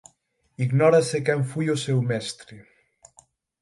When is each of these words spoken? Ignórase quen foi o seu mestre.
Ignórase 0.65 1.17
quen 1.25 1.41
foi 1.51 1.65
o 1.75 1.81
seu 1.85 1.99
mestre. 2.09 2.57